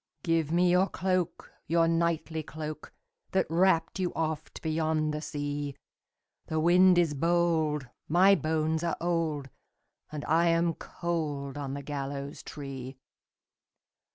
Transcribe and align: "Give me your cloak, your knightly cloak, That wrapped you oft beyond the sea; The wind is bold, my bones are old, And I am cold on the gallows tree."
"Give 0.23 0.51
me 0.51 0.71
your 0.71 0.87
cloak, 0.89 1.51
your 1.67 1.87
knightly 1.87 2.41
cloak, 2.41 2.91
That 3.33 3.45
wrapped 3.51 3.99
you 3.99 4.11
oft 4.15 4.63
beyond 4.63 5.13
the 5.13 5.21
sea; 5.21 5.75
The 6.47 6.59
wind 6.59 6.97
is 6.97 7.13
bold, 7.13 7.87
my 8.07 8.33
bones 8.33 8.83
are 8.83 8.97
old, 8.99 9.51
And 10.11 10.25
I 10.25 10.47
am 10.47 10.73
cold 10.73 11.55
on 11.55 11.75
the 11.75 11.83
gallows 11.83 12.41
tree." 12.41 12.97